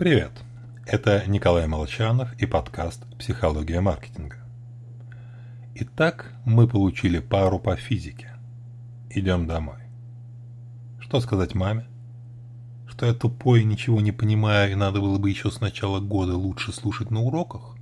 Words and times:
Привет! 0.00 0.32
Это 0.86 1.24
Николай 1.26 1.66
Молчанов 1.66 2.32
и 2.38 2.46
подкаст 2.46 3.04
«Психология 3.18 3.82
маркетинга». 3.82 4.36
Итак, 5.74 6.32
мы 6.46 6.66
получили 6.66 7.18
пару 7.18 7.58
по 7.58 7.76
физике. 7.76 8.32
Идем 9.10 9.46
домой. 9.46 9.76
Что 11.00 11.20
сказать 11.20 11.54
маме? 11.54 11.86
Что 12.88 13.04
я 13.04 13.12
тупой 13.12 13.60
и 13.60 13.66
ничего 13.66 14.00
не 14.00 14.10
понимаю, 14.10 14.72
и 14.72 14.74
надо 14.74 15.02
было 15.02 15.18
бы 15.18 15.28
еще 15.28 15.50
с 15.50 15.60
начала 15.60 16.00
года 16.00 16.34
лучше 16.34 16.72
слушать 16.72 17.10
на 17.10 17.20
уроках? 17.20 17.76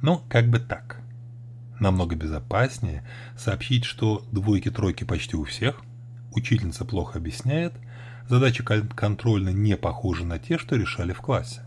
Ну, 0.00 0.22
как 0.30 0.48
бы 0.48 0.60
так. 0.60 1.02
Намного 1.78 2.16
безопаснее 2.16 3.06
сообщить, 3.36 3.84
что 3.84 4.24
двойки-тройки 4.32 5.04
почти 5.04 5.36
у 5.36 5.44
всех, 5.44 5.82
учительница 6.30 6.86
плохо 6.86 7.18
объясняет– 7.18 7.74
Задачи 8.28 8.62
контрольно 8.62 9.50
не 9.50 9.76
похожи 9.76 10.24
на 10.24 10.38
те, 10.38 10.58
что 10.58 10.76
решали 10.76 11.12
в 11.12 11.20
классе. 11.20 11.62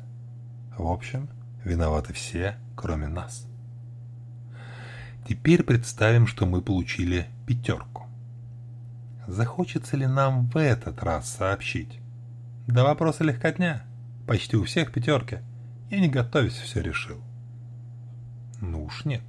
В 0.78 0.88
общем, 0.88 1.30
виноваты 1.64 2.14
все, 2.14 2.58
кроме 2.76 3.08
нас. 3.08 3.46
Теперь 5.28 5.64
представим, 5.64 6.28
что 6.28 6.46
мы 6.46 6.62
получили 6.62 7.28
пятерку. 7.48 8.08
Захочется 9.28 9.98
ли 9.98 10.06
нам 10.06 10.48
в 10.50 10.58
этот 10.58 11.02
раз 11.04 11.30
сообщить? 11.30 12.00
Да 12.68 12.84
вопроса 12.84 13.24
легкотня. 13.24 13.84
Почти 14.28 14.56
у 14.56 14.64
всех 14.64 14.92
пятерки. 14.92 15.40
Я 15.90 16.00
не 16.00 16.10
готовясь 16.10 16.54
все 16.54 16.82
решил. 16.82 17.22
Ну 18.62 18.86
уж 18.86 19.06
нет. 19.06 19.24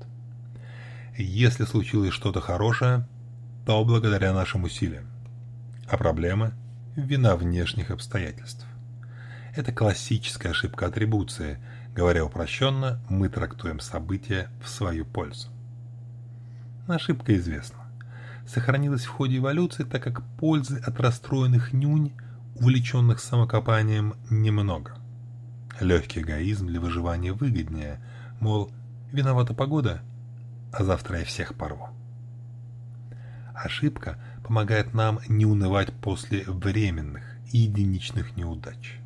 Если 1.16 1.64
случилось 1.64 2.12
что-то 2.12 2.40
хорошее, 2.40 3.06
то 3.64 3.84
благодаря 3.84 4.32
нашим 4.32 4.64
усилиям. 4.64 5.06
А 5.88 5.96
проблемы– 5.96 6.52
вина 6.96 7.36
внешних 7.36 7.90
обстоятельств. 7.90 8.66
Это 9.54 9.72
классическая 9.72 10.50
ошибка 10.50 10.86
атрибуции. 10.86 11.58
Говоря 11.94 12.24
упрощенно, 12.24 13.00
мы 13.08 13.28
трактуем 13.28 13.80
события 13.80 14.48
в 14.62 14.68
свою 14.68 15.04
пользу. 15.04 15.48
Ошибка 16.86 17.34
известна. 17.36 17.84
Сохранилась 18.46 19.04
в 19.04 19.10
ходе 19.10 19.38
эволюции, 19.38 19.84
так 19.84 20.02
как 20.02 20.22
пользы 20.38 20.78
от 20.78 21.00
расстроенных 21.00 21.72
нюнь, 21.72 22.12
увлеченных 22.54 23.20
самокопанием, 23.20 24.14
немного. 24.30 24.96
Легкий 25.80 26.20
эгоизм 26.20 26.66
для 26.66 26.80
выживания 26.80 27.32
выгоднее, 27.32 28.00
мол, 28.40 28.70
виновата 29.12 29.52
погода, 29.52 30.02
а 30.72 30.84
завтра 30.84 31.20
я 31.20 31.24
всех 31.24 31.54
порву. 31.54 31.88
Ошибка 33.54 34.18
помогает 34.46 34.94
нам 34.94 35.18
не 35.28 35.44
унывать 35.44 35.92
после 35.92 36.44
временных 36.44 37.24
и 37.50 37.58
единичных 37.58 38.36
неудач. 38.36 39.00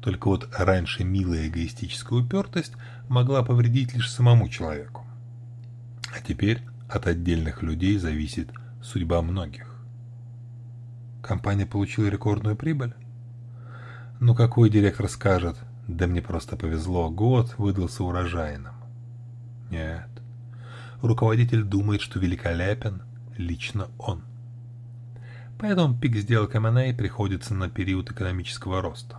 Только 0.00 0.28
вот 0.28 0.48
раньше 0.56 1.04
милая 1.04 1.48
эгоистическая 1.48 2.18
упертость 2.18 2.72
могла 3.08 3.42
повредить 3.42 3.94
лишь 3.94 4.10
самому 4.10 4.48
человеку. 4.48 5.04
А 6.16 6.26
теперь 6.26 6.62
от 6.88 7.06
отдельных 7.06 7.62
людей 7.62 7.98
зависит 7.98 8.50
судьба 8.82 9.20
многих. 9.20 9.66
Компания 11.20 11.66
получила 11.66 12.06
рекордную 12.06 12.56
прибыль? 12.56 12.94
Ну 14.18 14.34
какой 14.34 14.70
директор 14.70 15.10
скажет, 15.10 15.58
да 15.86 16.06
мне 16.06 16.22
просто 16.22 16.56
повезло, 16.56 17.10
год 17.10 17.54
выдался 17.58 18.02
урожайным. 18.02 18.72
Нет. 19.70 20.08
Руководитель 21.02 21.64
думает, 21.64 22.00
что 22.00 22.18
великолепен, 22.18 23.02
лично 23.38 23.88
он. 23.98 24.22
Поэтому 25.58 25.96
пик 25.98 26.16
сделок 26.16 26.54
M&A 26.54 26.92
приходится 26.92 27.54
на 27.54 27.68
период 27.68 28.10
экономического 28.10 28.82
роста. 28.82 29.16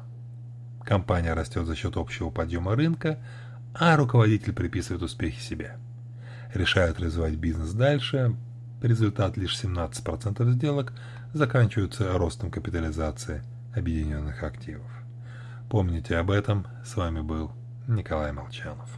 Компания 0.84 1.34
растет 1.34 1.66
за 1.66 1.76
счет 1.76 1.98
общего 1.98 2.30
подъема 2.30 2.76
рынка, 2.76 3.20
а 3.74 3.96
руководитель 3.98 4.54
приписывает 4.54 5.04
успехи 5.04 5.42
себе. 5.42 5.78
Решают 6.54 7.00
развивать 7.00 7.36
бизнес 7.36 7.74
дальше, 7.74 8.36
результат 8.82 9.38
лишь 9.38 9.62
17% 9.62 10.52
сделок 10.52 10.94
заканчиваются 11.34 12.18
ростом 12.18 12.50
капитализации 12.50 13.44
объединенных 13.76 14.44
активов. 14.44 14.90
Помните 15.70 16.18
об 16.18 16.32
этом, 16.32 16.66
с 16.84 16.96
вами 16.96 17.22
был 17.22 17.52
Николай 17.88 18.32
Молчанов. 18.32 18.90